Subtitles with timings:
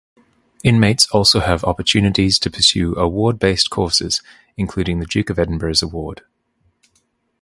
[0.63, 4.23] Inmates also have opportunities to pursue award-based courses
[4.57, 6.23] including the Duke of Edinburgh's Award.